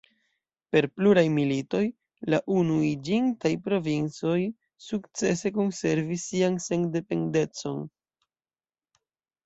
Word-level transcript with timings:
Per 0.75 0.85
pluraj 0.93 1.23
militoj, 1.35 1.81
la 2.35 2.39
Unuiĝintaj 2.55 3.53
Provincoj 3.69 4.35
sukcese 4.89 5.55
konservis 5.61 6.27
sian 6.33 6.61
sendependecon. 6.69 7.83